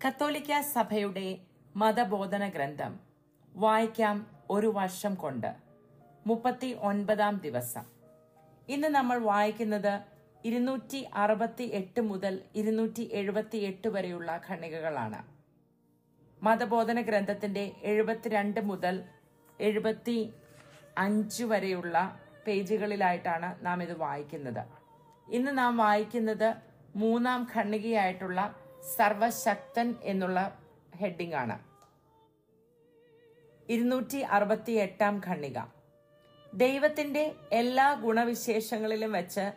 [0.00, 1.38] കത്തോലിക്ക സഭയുടെ
[1.76, 2.92] മതബോധന ഗ്രന്ഥം
[3.54, 5.50] വായിക്കാം ഒരു വർഷം കൊണ്ട്.
[6.26, 7.84] മുപ്പത്തി ഒൻപതാം ദിവസം.
[8.68, 10.00] ഇന്ന് നമ്മൾ വായിക്കുന്നത്
[10.44, 15.20] ഇരുന്നൂറ്റി അറുപത്തി എട്ട് മുതൽ ഇരുന്നൂറ്റി എഴുപത്തി എട്ട് വരെയുള്ള ഖണ്ഡികകളാണ്.
[16.42, 19.04] മതബോധന ഗ്രന്ഥത്തിന്റെ എഴുപത്തിരണ്ട് മുതൽ
[19.60, 20.34] എഴുപത്തി
[20.98, 21.96] അഞ്ച് വരെയുള്ള
[22.46, 24.64] പേജുകളിലായിട്ടാണ് നാം ഇത് വായിക്കുന്നത്.
[25.28, 26.48] ഇന്ന് നാം വായിക്കുന്നത്
[26.96, 28.40] മൂന്നാം ഖണ്ഡികയായിട്ടുള്ള
[28.82, 30.58] സർവശക്തൻ എന്നുള്ള
[30.96, 31.58] ഹെഡിംഗ് ആണ്.
[33.68, 35.58] ഇരുന്നൂറ്റി അറുപത്തി എട്ടാം ഖണ്ണിക
[36.54, 39.52] ദൈവത്തിന്റെ എല്ലാ ഗുണവിശേഷങ്ങളിലും വെച്ച്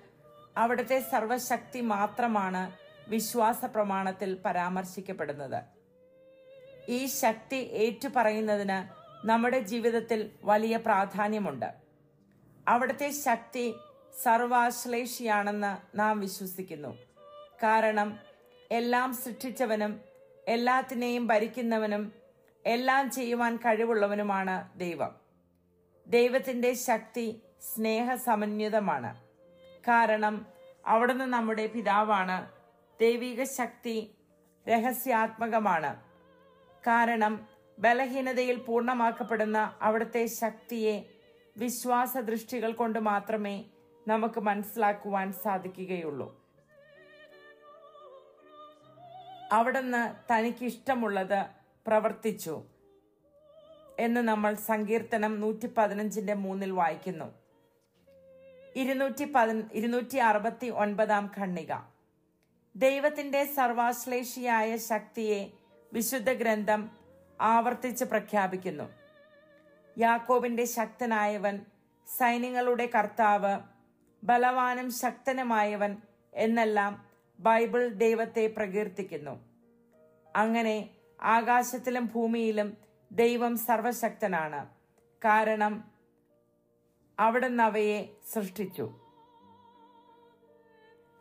[0.57, 2.71] അവിടുത്തെ സർവശക്തി മാത്രമാണ്
[3.07, 5.63] വിശ്വാസ പ്രമാണത്തിൽ പരാമർശിക്കപ്പെടുന്നത്.
[6.89, 11.73] ഈ ശക്തി ഏറ്റുപറയുന്നതിന് നമ്മുടെ ജീവിതത്തിൽ വലിയ പ്രാധാന്യമുണ്ട്.
[12.67, 13.73] അവിടുത്തെ ശക്തി
[14.23, 16.97] സർവാശ്ലേഷിയാണെന്ന് നാം വിശ്വസിക്കുന്നു.
[17.63, 18.32] കാരണം
[18.73, 20.01] എല്ലാം സൃഷ്ടിച്ചവനും
[20.47, 22.13] എല്ലാത്തിനെയും ഭരിക്കുന്നവനും
[22.65, 25.15] എല്ലാം ചെയ്യുവാൻ കഴിവുള്ളവനുമാണ് ദൈവം.
[26.07, 29.23] ദൈവത്തിന്റെ ശക്തി സ്നേഹസമന്വിതമാണ്.
[29.87, 30.45] കാരണം
[30.85, 32.51] അവിടുന്ന് നമ്മുടെ പിതാവാണ്.
[33.01, 34.15] ദൈവിക ശക്തി
[34.69, 36.01] രഹസ്യാത്മകമാണ്.
[36.87, 37.47] കാരണം
[37.79, 41.01] ബലഹീനതയിൽ പൂർണമാക്കപ്പെടുന്ന അവിടുത്തെ ശക്തിയെ
[41.57, 43.65] വിശ്വാസ ദൃഷ്ടികൾ കൊണ്ട് മാത്രമേ
[44.07, 46.42] നമുക്ക് മനസ്സിലാക്കുവാൻ സാധിക്കുകയുള്ളൂ.
[49.55, 51.39] അവിടുന്ന് തനിക്കിഷ്ടമുള്ളത്
[51.85, 52.55] പ്രവർത്തിച്ചു
[54.05, 57.27] എന്ന് നമ്മൾ സങ്കീർത്തനം നൂറ്റി പതിനഞ്ചിന്റെ മൂന്നിൽ വായിക്കുന്നു.
[58.81, 61.73] ഇരുന്നൂറ്റി പതി ഇരുന്നൂറ്റി അറുപത്തി ഒൻപതാം ഖണ്ണിക
[62.75, 65.41] ദൈവത്തിന്റെ സർവാശ്ലേഷിയായ ശക്തിയെ
[65.91, 66.81] വിശുദ്ധ ഗ്രന്ഥം
[67.39, 68.87] ആവർത്തിച്ച് പ്രഖ്യാപിക്കുന്നു.
[69.97, 71.55] യാക്കോബിന്റെ ശക്തനായവൻ
[72.07, 73.53] സൈന്യങ്ങളുടെ കർത്താവ്
[74.23, 75.91] ബലവാനും ശക്തനുമായവൻ
[76.33, 76.93] എന്നെല്ലാം
[77.43, 79.39] ബൈബിൾ ദൈവത്തെ പ്രകീർത്തിക്കുന്നു.
[80.35, 80.89] അങ്ങനെ
[81.21, 82.77] ആകാശത്തിലും ഭൂമിയിലും
[83.11, 84.69] ദൈവം സർവശക്തനാണ്.
[85.25, 85.91] കാരണം
[87.19, 88.99] അവിടുന്ന് അവയെ സൃഷ്ടിച്ചു.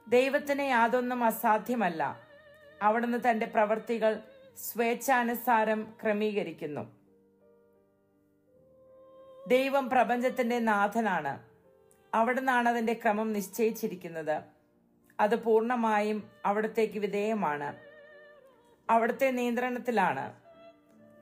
[0.08, 2.20] ദൈവത്തിന് യാതൊന്നും അസാധ്യമല്ല.
[2.82, 4.22] അവിടുന്ന് തന്റെ പ്രവൃത്തികൾ
[4.56, 6.80] സ്വേച്ഛാനുസാരം ക്രമീകരിക്കുന്നു.
[9.48, 11.42] ദൈവം പ്രപഞ്ചത്തിന്റെ നാഥനാണ്.
[12.14, 14.61] അവിടുന്നാണ് അതിന്റെ ക്രമം നിശ്ചയിച്ചിരിക്കുന്നത്.
[15.20, 17.76] അത് പൂർണമായും അവിടത്തേക്ക് വിധേയമാണ്.
[18.90, 20.42] അവിടുത്തെ നിയന്ത്രണത്തിലാണ്.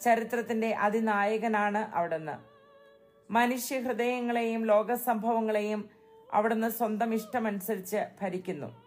[0.01, 2.51] ചരിത്രത്തിന്റെ അതിനായകനാണ് അവിടുന്ന്.
[3.33, 5.91] മനുഷ്യ ഹൃദയങ്ങളെയും ലോകസംഭവങ്ങളെയും
[6.33, 8.83] അവിടുന്ന് സ്വന്തം ഇഷ്ടമനുസരിച്ച് ഭരിക്കുന്നു.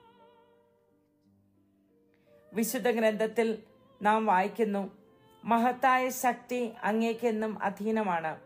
[2.53, 3.63] വിശുദ്ധ ഗ്രന്ഥത്തിൽ
[4.01, 4.97] നാം വായിക്കുന്നു
[5.43, 8.41] മഹത്തായ ശക്തി അങ്ങേക്കെന്നും അധീനമാണ്.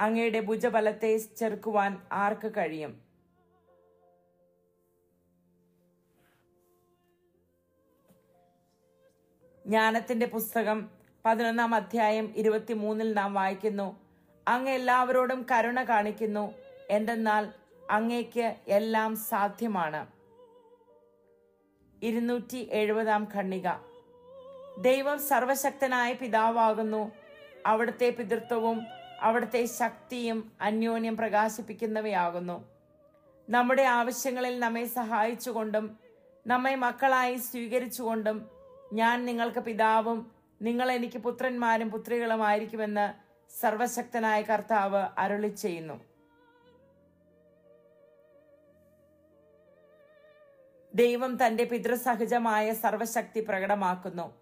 [0.00, 3.07] അങ്ങയുടെ ഭുജബലത്തെ ചെറുക്കുവാൻ ആർക്ക് കഴിയും?
[9.68, 10.88] ജ്ഞാനത്തിന്റെ പുസ്തകം
[11.24, 14.00] പതിനൊന്നാം അധ്യായം ഇരുപത്തിമൂന്നിൽ നാം വായിക്കുന്നു.
[14.48, 16.54] അങ്ങ് എല്ലാവരോടും കരുണ കാണിക്കുന്നു.
[16.90, 17.52] എന്തെന്നാൽ
[17.90, 20.06] അങ്ങേക്ക് എല്ലാം സാധ്യമാണ്.
[22.02, 23.68] ഇരുന്നൂറ്റി എഴുപതാം ഖണ്ണിക
[24.80, 27.12] ദൈവം സർവശക്തനായ പിതാവാകുന്നു.
[27.66, 28.86] അവിടുത്തെ പിതൃത്വവും
[29.20, 32.68] അവിടുത്തെ ശക്തിയും അന്യോന്യം പ്രകാശിപ്പിക്കുന്നവയാകുന്നു.
[33.48, 35.98] നമ്മുടെ ആവശ്യങ്ങളിൽ നമ്മെ സഹായിച്ചുകൊണ്ടും
[36.46, 38.57] നമ്മെ മക്കളായി സ്വീകരിച്ചുകൊണ്ടും
[38.92, 40.30] ഞാൻ നിങ്ങൾക്ക് പിതാവും
[40.62, 43.14] നിങ്ങൾ എനിക്ക് പുത്രന്മാരും പുത്രികളുമായിരിക്കുമെന്ന്
[43.60, 46.00] സർവശക്തനായ കർത്താവ് അരുളി ചെയ്യുന്നു.
[50.94, 54.32] ദൈവം തന്റെ പിതൃസഹജമായ സർവശക്തി പ്രകടമാക്കുന്നു.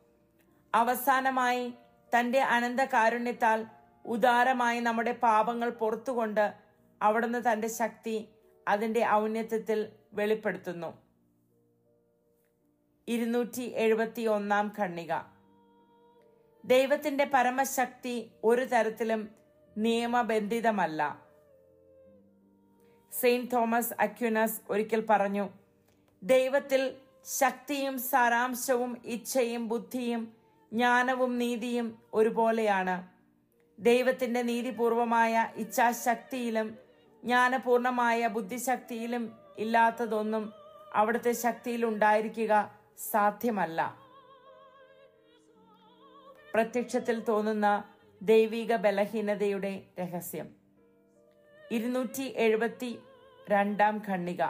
[0.75, 1.75] അവസാനമായി
[2.19, 3.67] തന്റെ അനന്ത കാരുണ്യത്താൽ
[4.05, 6.55] ഉദാരമായി നമ്മുടെ പാപങ്ങൾ പുറത്തുകൊണ്ട്
[7.03, 8.29] അവിടുന്ന് തന്റെ ശക്തി
[8.69, 11.06] അതിന്റെ ഔന്നത്യത്തിൽ വെളിപ്പെടുത്തുന്നു.
[13.09, 15.15] ഇരുന്നൂറ്റി എഴുപത്തി ഒന്നാം ഖണ്ണിക
[16.65, 19.29] ദൈവത്തിന്റെ പരമശക്തി ഒരു തരത്തിലും
[19.77, 21.19] നിയമബന്ധിതമല്ല.
[23.13, 25.49] സെയിന്റ് തോമസ് അക്യുനസ് ഒരിക്കൽ പറഞ്ഞു
[26.23, 26.97] ദൈവത്തിൽ
[27.39, 30.35] ശക്തിയും സാരാംശവും ഇച്ഛയും ബുദ്ധിയും
[30.73, 32.97] ജ്ഞാനവും നീതിയും ഒരുപോലെയാണ്.
[33.79, 36.79] ദൈവത്തിന്റെ നീതിപൂർവമായ ഇച്ഛാശക്തിയിലും
[37.25, 40.53] ജ്ഞാനപൂർണമായ ബുദ്ധിശക്തിയിലും ഇല്ലാത്തതൊന്നും
[40.95, 44.07] അവിടുത്തെ ശക്തിയിൽ ഉണ്ടായിരിക്കുക സാധ്യമല്ല.
[46.55, 47.85] പ്രത്യക്ഷത്തിൽ തോന്നുന്ന
[48.23, 50.49] ദൈവിക ബലഹീനതയുടെ രഹസ്യം.
[51.71, 52.99] ഇരുന്നൂറ്റി എഴുപത്തി
[53.51, 54.45] രണ്ടാം ഖണ്ണിക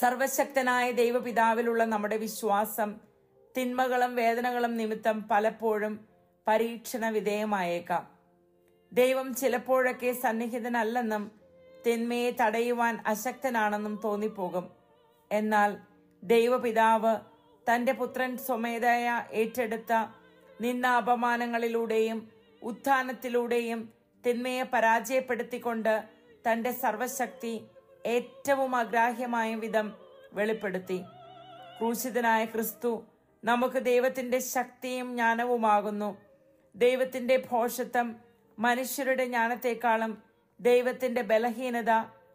[0.00, 3.00] സർവശക്തനായ ദൈവപിതാവിലുള്ള നമ്മുടെ വിശ്വാസം
[3.56, 6.08] തിന്മകളും വേദനകളും നിമിത്തം പലപ്പോഴും
[6.46, 8.08] പരീക്ഷണ വിധേയമായേക്കാം
[8.92, 11.30] ദൈവം ചിലപ്പോഴൊക്കെ സന്നിഹിതനല്ലെന്നും
[11.86, 14.70] തിന്മയെ തടയുവാൻ അശക്തനാണെന്നും തോന്നിപ്പോകും.
[15.32, 15.87] എന്നാൽ
[16.22, 17.14] ദൈവപിതാവ്
[17.66, 19.92] തന്റെ പുത്രൻ സ്വമേധയ ഏറ്റെടുത്ത
[20.60, 22.18] നിന്ന അപമാനങ്ങളിലൂടെയും
[22.62, 23.80] ഉത്ഥാനത്തിലൂടെയും
[24.24, 25.94] തിന്മയെ പരാജയപ്പെടുത്തിക്കൊണ്ട്
[26.48, 27.54] തന്റെ സർവശക്തി
[28.04, 29.86] ഏറ്റവും അഗ്രാഹ്യമായ വിധം
[30.32, 30.98] വെളിപ്പെടുത്തി.
[31.78, 32.90] ക്രൂശിതനായ ക്രിസ്തു
[33.42, 36.10] നമുക്ക് ദൈവത്തിന്റെ ശക്തിയും ജ്ഞാനവുമാകുന്നു.
[36.74, 38.08] ദൈവത്തിന്റെ ഭോഷത്വം
[38.58, 40.12] മനുഷ്യരുടെ ജ്ഞാനത്തെക്കാളും
[40.60, 41.92] ദൈവത്തിന്റെ ബലഹീനത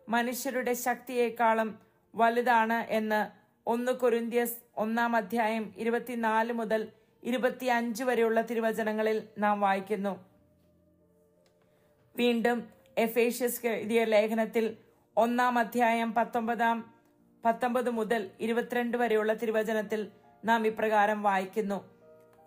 [0.08, 1.70] മനുഷ്യരുടെ ശക്തിയേക്കാളും
[2.14, 3.22] വലുതാണ് എന്ന്
[3.68, 6.88] ഒന്ന് കൊരിന്ത്യസ് ഒന്നാം അധ്യായം ഇരുപത്തിനാല് മുതൽ
[7.24, 10.14] ഇരുപത്തിയഞ്ച് വരെയുള്ള തിരുവചനങ്ങളിൽ നാം വായിക്കുന്നു.
[12.16, 12.68] വീണ്ടും
[12.98, 14.78] എഫേഷ്യസ് എഴുതിയ ലേഖനത്തിൽ
[15.18, 16.78] ഒന്നാം അധ്യായം പത്തൊമ്പതാം
[17.46, 20.12] പത്തൊമ്പത് മുതൽ ഇരുപത്തിരണ്ട് വരെയുള്ള തിരുവചനത്തിൽ
[20.46, 21.80] നാം ഇപ്രകാരം വായിക്കുന്നു.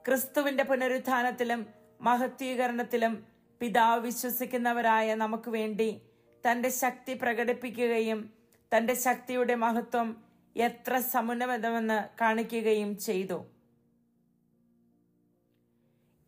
[0.05, 1.67] ക്രിസ്തുവിന്റെ പുനരുത്ഥാനത്തിലും
[2.01, 3.27] മഹത്വീകരണത്തിലും
[3.61, 6.01] പിതാവ് വിശ്വസിക്കുന്നവരായ നമുക്ക് വേണ്ടി
[6.45, 8.31] തന്റെ ശക്തി പ്രകടിപ്പിക്കുകയും
[8.73, 10.26] തന്റെ ശക്തിയുടെ മഹത്വം
[10.57, 13.45] എത്ര സമുന്നതമെന്ന് കാണിക്കുകയും ചെയ്തു.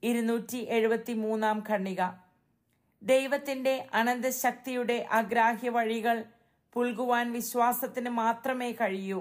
[0.02, 2.02] ഇരുന്നൂറ്റി എഴുപത്തി മൂന്നാം ഖണ്ണിക
[3.02, 6.24] ദൈവത്തിന്റെ അനന്തശക്തിയുടെ അഗ്രാഹ്യ വഴികൾ
[6.72, 9.20] പുൽകുവാൻ വിശ്വാസത്തിന് മാത്രമേ കഴിയൂ.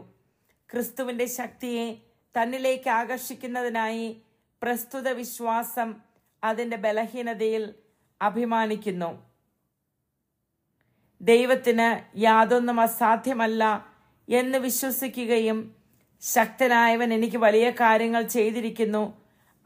[0.72, 1.98] ക്രിസ്തുവിന്റെ ശക്തിയെ
[2.36, 4.22] തന്നിലേക്ക് ആകർഷിക്കുന്നതിനായി
[4.62, 5.96] പ്രസ്തുത വിശ്വാസം
[6.44, 7.74] അതിന്റെ ബലഹീനതയിൽ
[8.22, 9.28] അഭിമാനിക്കുന്നു.
[11.22, 13.64] ദൈവത്തിന് യാതൊന്നും അസാധ്യമല്ല
[14.30, 15.76] എന്ന് വിശ്വസിക്കുകയും
[16.22, 19.14] ശക്തനായവൻ എനിക്ക് വലിയ കാര്യങ്ങൾ ചെയ്തിരിക്കുന്നു.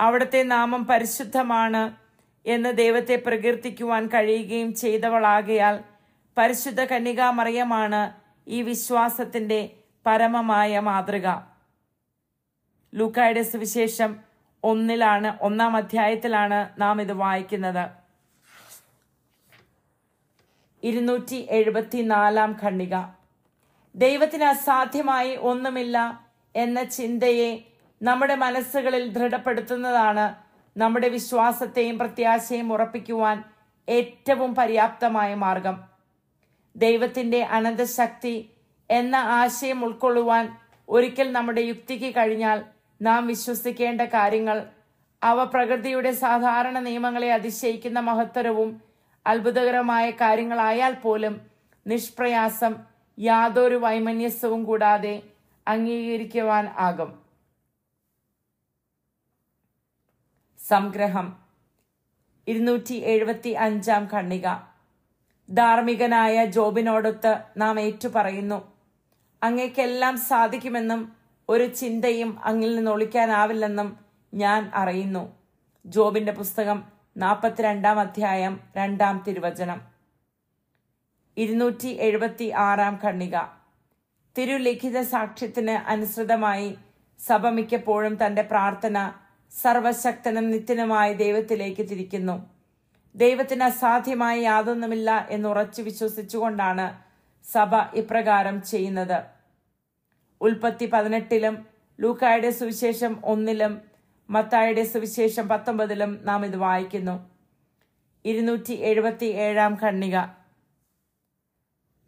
[0.01, 1.95] അവിടുത്തെ നാമം പരിശുദ്ധമാണ്
[2.45, 5.83] എന്ന് ദൈവത്തെ പ്രകീർത്തിക്കുവാൻ കഴിയുകയും ചെയ്തവളാകയാൽ
[6.37, 8.13] പരിശുദ്ധ കന്യകാമറിയമാണ്
[8.47, 9.69] ഈ വിശ്വാസത്തിന്റെ
[10.05, 11.27] പരമമായ മാതൃക.
[12.93, 14.19] ലൂക്കായുടെ സുവിശേഷം
[14.63, 17.89] ഒന്നിലാണ് ഒന്നാം അധ്യായത്തിലാണ് നാം ഇത് വായിക്കുന്നത്.
[20.83, 22.95] ഇരുന്നൂറ്റി എഴുപത്തിനാലാം ഖണ്ഡിക.
[23.95, 25.97] ദൈവത്തിന് അസാധ്യമായി ഒന്നുമില്ല
[26.55, 27.51] എന്ന ചിന്തയെ
[28.01, 30.25] നമ്മുടെ മനസ്സുകളിൽ ദൃഢപ്പെടുത്തുന്നതാണ്
[30.75, 33.37] നമ്മുടെ വിശ്വാസത്തെയും പ്രത്യാശയും ഉറപ്പിക്കുവാൻ
[33.87, 35.77] ഏറ്റവും പര്യാപ്തമായ മാർഗം.
[36.75, 38.35] ദൈവത്തിന്റെ അനന്തശക്തി
[38.89, 40.45] എന്ന ആശയം ഉൾക്കൊള്ളുവാൻ
[40.87, 42.59] ഒരിക്കൽ നമ്മുടെ യുക്തിക്ക് കഴിഞ്ഞാൽ
[43.01, 44.57] നാം വിശ്വസിക്കേണ്ട കാര്യങ്ങൾ
[45.21, 48.69] അവ പ്രകൃതിയുടെ സാധാരണ നിയമങ്ങളെ അതിശയിക്കുന്ന മഹത്തരവും
[49.25, 51.33] അത്ഭുതകരമായ കാര്യങ്ങളായാൽ പോലും
[51.85, 52.73] നിഷ്പ്രയാസം
[53.21, 55.23] യാതൊരു വൈമന്യസ്യവും കൂടാതെ
[55.67, 57.19] അംഗീകരിക്കുവാൻ ആകും.
[60.67, 61.37] സംഗ്രഹം.
[62.47, 64.47] ഇരുന്നൂറ്റി എഴുപത്തി അഞ്ചാം ഖണ്ണിക
[65.51, 68.73] ധാർമ്മികനായ ജോബിനോടൊത്ത് നാം ഏറ്റുപറയുന്നു.
[69.43, 71.15] അങ്ങേക്കെല്ലാം സാധിക്കുമെന്നും
[71.49, 73.97] ഒരു ചിന്തയും അങ്ങിൽ നിന്ന് ഒളിക്കാനാവില്ലെന്നും
[74.33, 75.37] ഞാൻ അറിയുന്നു.
[75.85, 76.83] ജോബിന്റെ പുസ്തകം
[77.17, 79.90] നാൽപ്പത്തിരണ്ടാം അധ്യായം രണ്ടാം തിരുവചനം.
[81.37, 83.37] ഇരുന്നൂറ്റി എഴുപത്തി ആറാം ഖണ്ണിക
[84.37, 86.69] തിരുലിഖിത സാക്ഷ്യത്തിന് അനുസൃതമായി
[87.19, 88.97] സഭ മിക്കപ്പോഴും തന്റെ പ്രാർത്ഥന
[89.51, 92.35] സർവശക്തനും നിത്യനുമായ ദൈവത്തിലേക്ക് തിരിക്കുന്നു.
[93.15, 96.87] ദൈവത്തിന് അസാധ്യമായ യാതൊന്നുമില്ല എന്ന് ഉറച്ചു വിശ്വസിച്ചുകൊണ്ടാണ്
[97.45, 99.19] സഭ ഇപ്രകാരം ചെയ്യുന്നത്.
[100.41, 101.55] ഉൽപ്പത്തി പതിനെട്ടിലും
[101.99, 103.81] ലൂക്കായുടെ സുവിശേഷം ഒന്നിലും
[104.29, 107.15] മത്തായുടെ സുവിശേഷം പത്തൊമ്പതിലും നാം ഇത് വായിക്കുന്നു.
[108.25, 110.17] ഇരുന്നൂറ്റി എഴുപത്തി ഏഴാം ഖണ്ണിക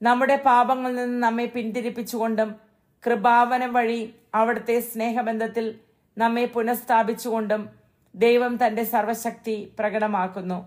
[0.05, 2.49] നമ്മുടെ പാപങ്ങളിൽ നിന്ന് നമ്മെ പിന്തിരിപ്പിച്ചുകൊണ്ടും
[3.03, 4.01] കൃപാവനം വഴി
[4.39, 5.65] അവിടുത്തെ സ്നേഹബന്ധത്തിൽ
[6.17, 7.61] നമ്മെ പുനഃസ്ഥാപിച്ചുകൊണ്ടും
[8.15, 10.59] ദൈവം തന്റെ സർവശക്തി പ്രകടമാക്കുന്നു.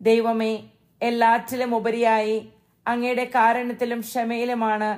[0.00, 0.52] ദൈവമേ
[1.00, 2.36] എല്ലാറ്റിലും ഉപരിയായി
[2.86, 4.90] അങ്ങയുടെ കാരണത്തിലും ക്ഷമയിലുമാണ്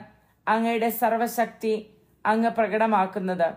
[0.46, 1.74] അങ്ങയുടെ സർവശക്തി
[2.24, 3.48] അങ്ങ് പ്രകടമാക്കുന്നത്.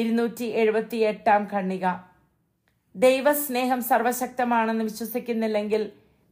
[0.00, 1.86] ഇരുന്നൂറ്റി എഴുപത്തി എട്ടാം കണ്ണിക
[2.94, 5.82] ദൈവസ്നേഹം സർവശക്തമാണെന്ന് വിശ്വസിക്കുന്നില്ലെങ്കിൽ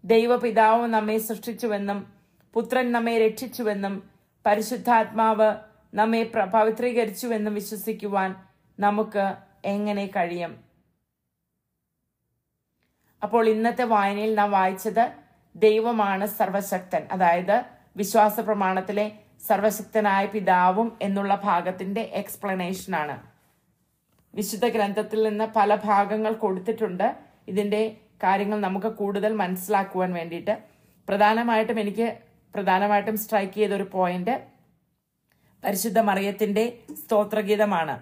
[0.05, 2.13] ദൈവപിതാവ് നമ്മെ സൃഷ്ടിച്ചുവെന്നും
[2.55, 4.11] പുത്രൻ നമ്മെ രക്ഷിച്ചുവെന്നും
[4.47, 5.55] പരിശുദ്ധാത്മാവ്
[5.95, 6.23] നമ്മെ
[6.55, 8.37] പവിത്രീകരിച്ചുവെന്നും വിശ്വസിക്കുവാൻ
[8.81, 9.35] നമുക്ക്
[9.65, 10.65] എങ്ങനെ കഴിയും?
[13.23, 15.13] അപ്പോൾ ഇന്നത്തെ വായനയിൽ നാം വായിച്ചത്
[15.57, 17.09] ദൈവമാണ് സർവശക്തൻ.
[17.13, 17.65] അതായത്
[17.97, 19.13] വിശ്വാസ പ്രമാണത്തിലെ
[19.47, 23.23] സർവശക്തനായ പിതാവും എന്നുള്ള ഭാഗത്തിന്റെ എക്സ്പ്ലനേഷൻ ആണ്.
[24.35, 27.17] വിശുദ്ധ ഗ്രന്ഥത്തിൽ നിന്ന് പല ഭാഗങ്ങൾ കൊടുത്തിട്ടുണ്ട്.
[27.49, 30.59] ഇതിന്റെ കാര്യങ്ങൾ നമുക്ക് കൂടുതൽ മനസ്സിലാക്കുവാൻ വേണ്ടിയിട്ട്
[31.09, 32.17] പ്രധാനമായിട്ടും എനിക്ക്
[32.55, 34.35] പ്രധാനമായിട്ടും സ്ട്രൈക്ക് ചെയ്ത ഒരു പോയിന്റ്
[35.65, 37.97] പരിശുദ്ധ മറിയത്തിന്റെ സ്തോത്രഗീതമാണ്.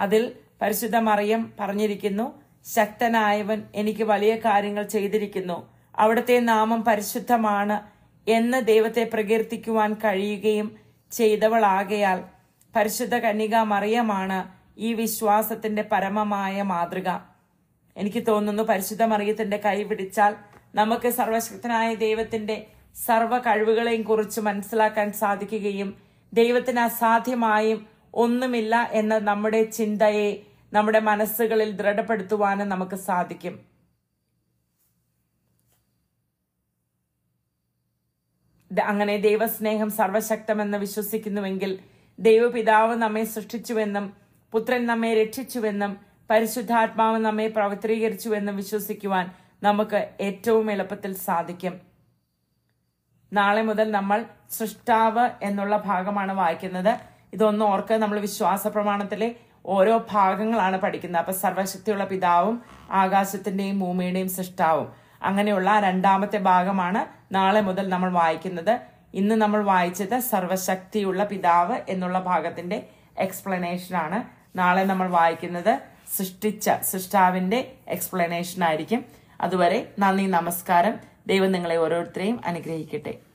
[0.00, 2.26] അതിൽ പരിശുദ്ധ മറിയം പറഞ്ഞിരിക്കുന്നു
[2.66, 5.68] ശക്തനായവൻ എനിക്ക് വലിയ കാര്യങ്ങൾ ചെയ്തിരിക്കുന്നു.
[5.94, 7.76] അവിടുത്തെ നാമം പരിശുദ്ധമാണ്
[8.28, 10.76] എന്ന് ദൈവത്തെ പ്രകീർത്തിക്കുവാൻ കഴിയുകയും
[11.12, 12.18] ചെയ്തവളാകയാൽ
[12.76, 14.38] പരിശുദ്ധ കന്യക മറിയമാണ്
[14.78, 17.29] ഈ വിശ്വാസത്തിന്റെ പരമമായ മാതൃക.
[18.00, 20.32] എനിക്ക് തോന്നുന്നു പരിശുദ്ധ മറിയത്തിന്റെ കൈ പിടിച്ചാൽ
[20.74, 22.56] നമുക്ക് സർവശക്തനായ ദൈവത്തിന്റെ
[22.96, 25.90] സർവ കഴിവുകളെയും കുറിച്ച് മനസ്സിലാക്കാൻ സാധിക്കുകയും
[26.32, 27.80] ദൈവത്തിന് അസാധ്യമായും
[28.14, 30.28] ഒന്നുമില്ല എന്ന നമ്മുടെ ചിന്തയെ
[30.72, 33.54] നമ്മുടെ മനസ്സുകളിൽ ദൃഢപ്പെടുത്തുവാനും നമുക്ക് സാധിക്കും.
[38.70, 41.72] അങ്ങനെ ദൈവസ്നേഹം സർവശക്തമെന്ന് വിശ്വസിക്കുന്നുവെങ്കിൽ
[42.18, 44.04] ദൈവപിതാവ് നമ്മെ സൃഷ്ടിച്ചുവെന്നും
[44.52, 45.92] പുത്രൻ നമ്മെ രക്ഷിച്ചുവെന്നും
[46.30, 49.30] പരിശുദ്ധാത്മാവ് നമ്മെ പ്രവർത്തീകരിച്ചു എന്ന് വിശ്വസിക്കുവാൻ
[49.62, 51.80] നമുക്ക് ഏറ്റവും എളുപ്പത്തിൽ സാധിക്കും.
[53.32, 56.98] നാളെ മുതൽ നമ്മൾ സൃഷ്ടാവ് എന്നുള്ള ഭാഗമാണ് വായിക്കുന്നത്.
[57.32, 59.34] ഇതൊന്നും ഓർക്ക് നമ്മൾ വിശ്വാസ പ്രമാണത്തിലെ
[59.66, 61.20] ഓരോ ഭാഗങ്ങളാണ് പഠിക്കുന്നത്.
[61.20, 64.88] അപ്പൊ സർവശക്തിയുള്ള പിതാവും ആകാശത്തിന്റെയും ഭൂമിയുടെയും സൃഷ്ടാവും.
[65.22, 68.80] അങ്ങനെയുള്ള രണ്ടാമത്തെ ഭാഗമാണ് നാളെ മുതൽ നമ്മൾ വായിക്കുന്നത്.
[69.14, 72.86] ഇന്ന് നമ്മൾ വായിച്ചത് സർവശക്തിയുള്ള പിതാവ് എന്നുള്ള ഭാഗത്തിന്റെ
[73.18, 74.24] എക്സ്പ്ലനേഷനാണ്
[74.58, 75.78] നാളെ നമ്മൾ വായിക്കുന്നത്.
[76.16, 79.04] സൃഷ്ടിച്ച സൃഷ്ടാവിന്റെ എക്സ്പ്ലനേഷൻ ആയിരിക്കും.
[79.40, 80.98] അതുവരെ നന്ദി നമസ്കാരം.
[81.26, 83.29] ദൈവം നിങ്ങളെ ഓരോരുത്തരെയും അനുഗ്രഹിക്കട്ടെ.